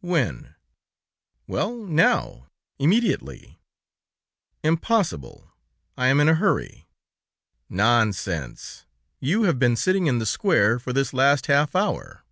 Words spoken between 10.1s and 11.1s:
the square for